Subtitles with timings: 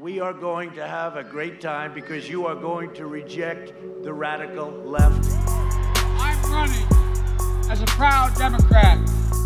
[0.00, 4.10] We are going to have a great time because you are going to reject the
[4.14, 5.28] radical left.
[6.18, 6.86] I'm running
[7.70, 8.98] as a proud Democrat,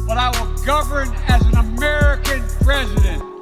[0.07, 3.34] but I will govern as an American president.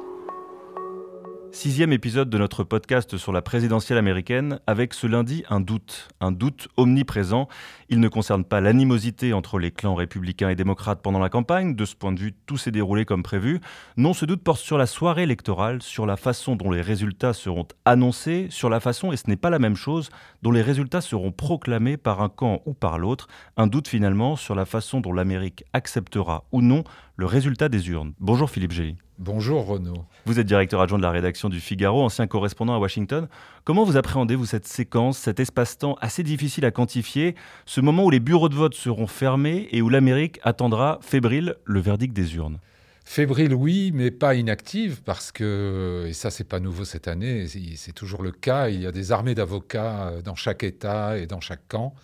[1.53, 6.31] Sixième épisode de notre podcast sur la présidentielle américaine, avec ce lundi un doute, un
[6.31, 7.47] doute omniprésent.
[7.89, 11.85] Il ne concerne pas l'animosité entre les clans républicains et démocrates pendant la campagne, de
[11.85, 13.61] ce point de vue tout s'est déroulé comme prévu.
[13.97, 17.67] Non, ce doute porte sur la soirée électorale, sur la façon dont les résultats seront
[17.85, 20.09] annoncés, sur la façon, et ce n'est pas la même chose,
[20.41, 23.27] dont les résultats seront proclamés par un camp ou par l'autre.
[23.57, 26.83] Un doute finalement sur la façon dont l'Amérique acceptera ou non
[27.15, 28.13] le résultat des urnes.
[28.19, 28.97] Bonjour Philippe Gély.
[29.25, 30.03] Bonjour Renaud.
[30.25, 33.29] Vous êtes directeur adjoint de la rédaction du Figaro, ancien correspondant à Washington.
[33.63, 38.19] Comment vous appréhendez-vous cette séquence, cet espace-temps assez difficile à quantifier, ce moment où les
[38.19, 42.59] bureaux de vote seront fermés et où l'Amérique attendra fébrile le verdict des urnes?
[43.05, 47.47] Fébrile, oui, mais pas inactive, parce que, et ça c'est pas nouveau cette année,
[47.77, 51.39] c'est toujours le cas, il y a des armées d'avocats dans chaque État et dans
[51.39, 51.95] chaque camp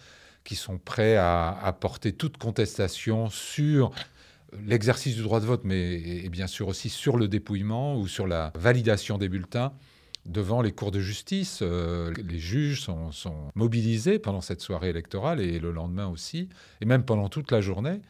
[0.45, 3.91] qui sont prêts à, à porter toute contestation sur
[4.66, 8.52] l'exercice du droit de vote, mais bien sûr aussi sur le dépouillement ou sur la
[8.56, 9.73] validation des bulletins
[10.25, 11.59] devant les cours de justice.
[11.61, 13.11] Euh, les juges sont,
[13.56, 16.50] mobilisés pendant cette soirée électorale et le lendemain aussi,
[16.81, 18.02] et même pendant toute la journée.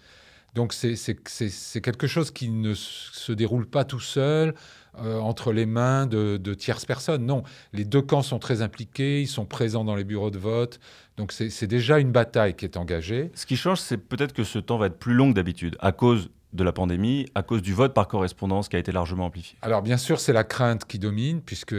[0.56, 4.54] Donc c'est quelque chose qui ne se déroule pas tout seul
[4.98, 7.26] euh, entre les mains de, de, tierces personnes.
[7.26, 10.80] Non, les deux camps sont très impliqués, ils sont présents dans les bureaux de vote.
[11.18, 13.32] Donc c'est déjà une bataille qui est engagée.
[13.36, 15.92] Ce qui change, c'est peut-être que ce temps va être plus long que d'habitude, à
[15.92, 19.58] cause de la pandémie, à cause du vote par correspondance qui a été largement amplifié.
[19.62, 21.76] Alors bien sûr, c'est la crainte qui domine, puisqu'on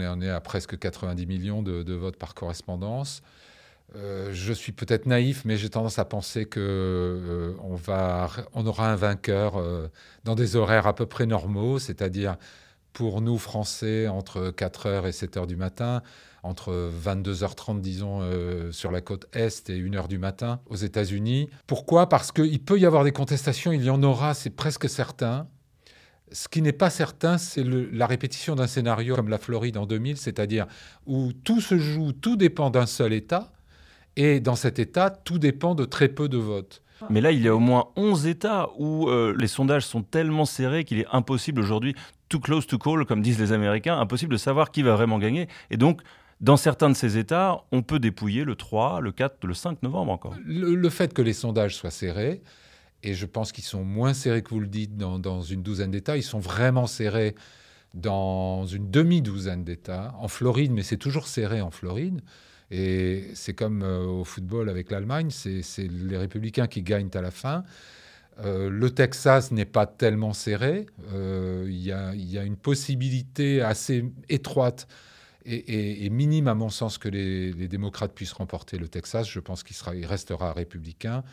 [0.00, 3.22] est, on est à presque 90 millions de, votes par correspondance.
[3.96, 8.66] Euh, je suis peut-être naïf, mais j'ai tendance à penser que euh, on, va, on
[8.66, 9.88] aura un vainqueur euh,
[10.24, 12.36] dans des horaires à peu près normaux, c'est-à-dire
[12.92, 16.02] pour nous Français entre 4h et 7h du matin,
[16.42, 18.22] entre 22h30, disons,
[18.72, 21.48] sur la côte Est et 1h du matin aux États-Unis.
[21.66, 22.08] Pourquoi?
[22.08, 25.46] Parce qu'il peut y avoir des contestations, il y en aura, c'est presque certain.
[26.32, 30.16] Ce qui n'est pas certain, c'est la répétition d'un scénario comme la Floride en 2000,
[30.16, 30.66] c'est-à-dire
[31.06, 33.52] où tout se joue, tout dépend d'un seul État,
[34.18, 36.82] et dans cet État, tout dépend de très peu de votes.
[37.08, 40.44] Mais là, il y a au moins 11 États où euh, les sondages sont tellement
[40.44, 41.94] serrés qu'il est impossible aujourd'hui,
[42.28, 45.46] too close to call, comme disent les Américains, impossible de savoir qui va vraiment gagner.
[45.70, 46.02] Et donc,
[46.40, 50.10] dans certains de ces États, on peut dépouiller le 3, le 4, le 5 novembre
[50.10, 50.34] encore.
[50.44, 52.42] Le, fait que les sondages soient serrés,
[53.04, 55.92] et je pense qu'ils sont moins serrés que vous le dites dans, dans une douzaine
[55.92, 57.36] d'États, ils sont vraiment serrés
[57.94, 60.12] dans une demi-douzaine d'États.
[60.18, 62.20] En Floride, mais c'est toujours serré en Floride.
[62.70, 67.30] Et c'est comme euh, au football avec l'Allemagne, c'est les républicains qui gagnent à la
[67.30, 67.64] fin.
[68.44, 70.86] Euh, le Texas n'est pas tellement serré.
[71.12, 74.86] Euh, il y, a une possibilité assez étroite
[75.50, 79.26] et, minime, à mon sens, que les, les, démocrates puissent remporter le Texas.
[79.28, 81.24] Je pense qu'il restera républicain.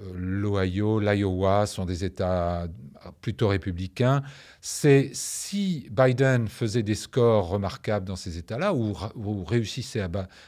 [0.00, 2.66] Euh, l'Ohio, l'Iowa sont des États
[3.20, 4.22] plutôt républicains.
[4.60, 8.94] C'est si Biden faisait des scores remarquables dans ces États-là, ou,
[9.44, 10.04] réussissait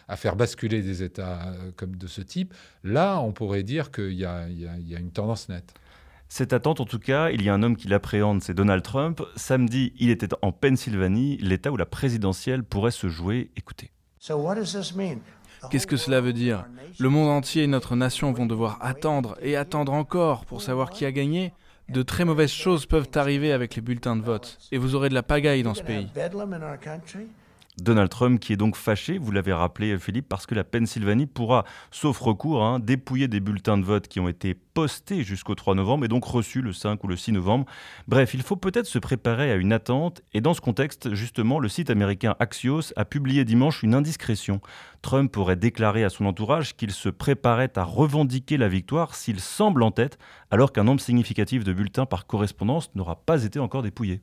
[0.08, 2.54] à, faire basculer des États euh, comme de ce type,
[2.84, 5.74] là, on pourrait dire qu'il y, a une tendance nette.
[6.28, 9.22] Cette attente, en tout cas, il y a un homme qui l'appréhende, c'est Donald Trump.
[9.34, 13.50] Samedi, il était en Pennsylvanie, l'État où la présidentielle pourrait se jouer.
[13.56, 13.90] Écoutez.
[15.70, 16.64] Qu'est-ce que cela veut dire?
[16.98, 21.04] Le monde entier et notre nation vont devoir attendre et attendre encore pour savoir qui
[21.04, 21.52] a gagné?
[21.88, 25.14] De très mauvaises choses peuvent arriver avec les bulletins de vote, et vous aurez de
[25.14, 26.08] la pagaille dans ce pays.
[27.80, 31.64] Donald Trump qui est donc fâché, vous l'avez rappelé Philippe, parce que la Pennsylvanie pourra,
[31.90, 36.04] sauf recours, hein, dépouiller des bulletins de vote qui ont été postés jusqu'au 3 novembre
[36.04, 37.66] et donc reçus le 5 ou le 6 novembre.
[38.08, 41.68] Bref, il faut peut-être se préparer à une attente et dans ce contexte, justement, le
[41.68, 44.60] site américain Axios a publié dimanche une indiscrétion.
[45.02, 49.82] Trump aurait déclaré à son entourage qu'il se préparait à revendiquer la victoire s'il semble
[49.82, 50.18] en tête,
[50.50, 54.20] alors qu'un nombre significatif de bulletins par correspondance n'aura pas été encore dépouillé.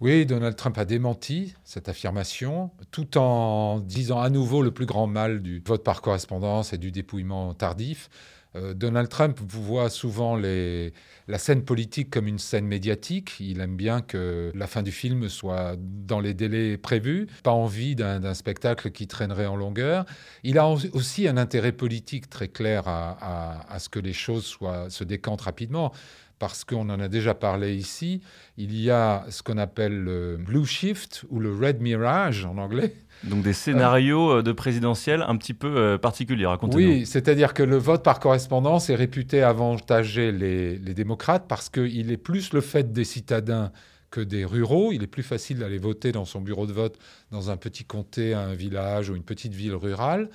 [0.00, 5.06] Oui, Donald Trump a démenti cette affirmation, tout en disant à nouveau le plus grand
[5.06, 8.10] mal du vote par correspondance et du dépouillement tardif.
[8.56, 13.36] Euh, Donald Trump voit souvent la scène politique comme une scène médiatique.
[13.40, 17.96] Il aime bien que la fin du film soit dans les délais prévus, pas envie
[17.96, 20.04] d'un spectacle qui traînerait en longueur.
[20.42, 25.42] Il a aussi un intérêt politique très clair à, ce que les choses se décantent
[25.42, 25.92] rapidement
[26.38, 28.20] parce qu'on en a déjà parlé ici,
[28.56, 32.94] il y a ce qu'on appelle le Blue Shift ou le Red Mirage en anglais.
[33.24, 36.46] Donc des scénarios euh, de présidentiel un petit peu euh, particuliers.
[36.74, 42.10] Oui, c'est-à-dire que le vote par correspondance est réputé avantager les, les démocrates parce qu'il
[42.10, 43.72] est plus le fait des citadins
[44.10, 44.92] que des ruraux.
[44.92, 46.98] Il est plus facile d'aller voter dans son bureau de vote
[47.30, 50.28] dans un petit comté, un village ou une petite ville rurale.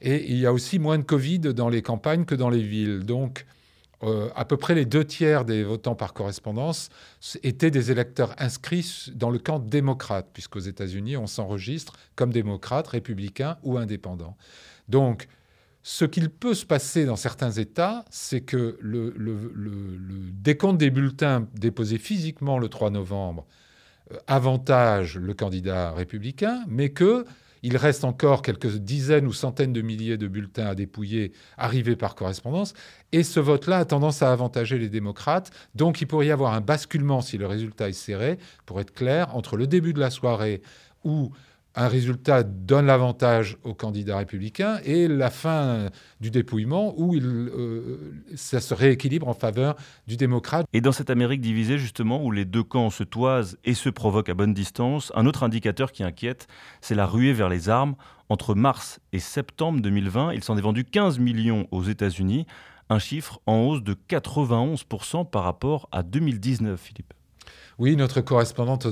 [0.00, 3.00] Et il y a aussi moins de Covid dans les campagnes que dans les villes.
[3.00, 3.44] Donc,
[4.02, 6.88] euh, à peu près les deux tiers des votants par correspondance
[7.42, 13.58] étaient des électeurs inscrits dans le camp démocrate, puisqu'aux États-Unis, on s'enregistre comme démocrate, républicain
[13.62, 14.36] ou indépendant.
[14.88, 15.28] Donc,
[15.82, 19.14] ce qu'il peut se passer dans certains États, c'est que le,
[20.32, 23.46] décompte des bulletins déposés physiquement le 3 novembre
[24.12, 27.24] euh, avantage le candidat républicain, mais que
[27.62, 32.14] il reste encore quelques dizaines ou centaines de milliers de bulletins à dépouiller arrivés par
[32.14, 32.74] correspondance.
[33.12, 35.50] Et ce vote-là a tendance à avantager les démocrates.
[35.74, 39.36] Donc il pourrait y avoir un basculement si le résultat est serré, pour être clair,
[39.36, 40.62] entre le début de la soirée
[41.04, 41.30] où
[41.80, 45.88] un résultat donne l'avantage au candidat républicain et la fin
[46.20, 50.66] du dépouillement où euh, ça se rééquilibre en faveur du démocrate.
[50.74, 54.28] Et dans cette Amérique divisée, justement, où les deux camps se toisent et se provoquent
[54.28, 56.48] à bonne distance, un autre indicateur qui inquiète,
[56.82, 57.94] c'est la ruée vers les armes.
[58.28, 62.46] Entre mars et septembre 2020, il s'en est vendu 15 millions aux États-Unis,
[62.90, 67.14] un chiffre en hausse de 91% par rapport à 2019, Philippe.
[67.80, 68.84] Oui, notre correspondante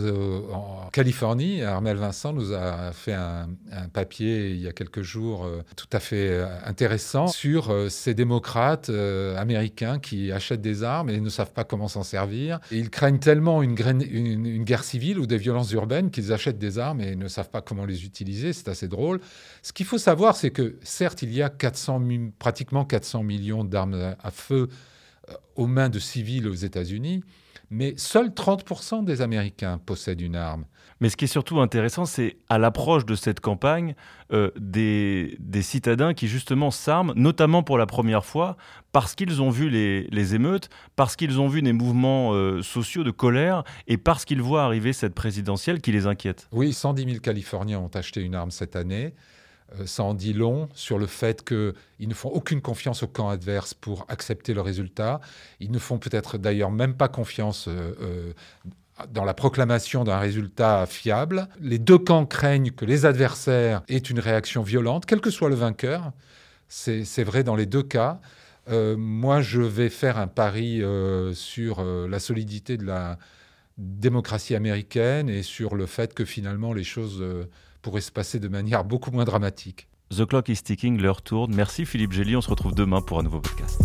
[0.50, 3.50] en Californie, Armel Vincent, nous a fait un,
[3.92, 8.14] papier il y a quelques jours euh, tout à fait euh, intéressant sur euh, ces
[8.14, 8.88] démocrates
[9.36, 12.60] américains qui achètent des armes et ne savent pas comment s'en servir.
[12.70, 13.76] ils craignent tellement une,
[14.10, 17.60] une, guerre civile ou des violences urbaines qu'ils achètent des armes et ne savent pas
[17.60, 18.54] comment les utiliser.
[18.54, 19.20] C'est assez drôle.
[19.60, 22.02] Ce qu'il faut savoir, c'est que certes, il y a 400,
[22.38, 24.70] pratiquement 400 millions d'armes à feu
[25.56, 27.22] aux mains de civils aux États-Unis
[27.70, 30.64] mais seuls 30% des Américains possèdent une arme.
[31.00, 33.94] Mais ce qui est surtout intéressant, c'est à l'approche de cette campagne,
[34.32, 38.56] euh, des, citadins qui justement s'arment, notamment pour la première fois,
[38.90, 43.10] parce qu'ils ont vu les, émeutes, parce qu'ils ont vu des mouvements euh, sociaux de
[43.10, 46.48] colère, et parce qu'ils voient arriver cette présidentielle qui les inquiète.
[46.52, 49.14] Oui, 110 000 Californiens ont acheté une arme cette année.
[49.74, 53.28] Euh, ça en dit long sur le fait qu'ils ne font aucune confiance au camp
[53.28, 55.20] adverse pour accepter le résultat.
[55.60, 58.32] Ils ne font peut-être d'ailleurs même pas confiance euh, euh,
[59.12, 61.48] dans la proclamation d'un résultat fiable.
[61.60, 65.54] Les deux camps craignent que les adversaires aient une réaction violente, quel que soit le
[65.54, 66.12] vainqueur.
[66.68, 68.20] C'est vrai dans les deux cas.
[68.68, 70.82] moi, je vais faire un pari
[71.32, 73.18] sur la solidité de la
[73.78, 77.24] démocratie américaine et sur le fait que finalement les choses
[77.82, 79.88] pourrait se passer de manière beaucoup moins dramatique.
[80.10, 81.54] The Clock is Ticking, l'heure tourne.
[81.54, 83.80] Merci Philippe Gély, on se retrouve demain pour un nouveau podcast.